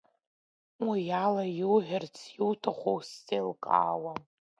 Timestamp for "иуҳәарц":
1.59-2.15